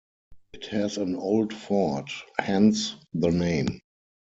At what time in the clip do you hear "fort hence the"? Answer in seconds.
1.53-3.29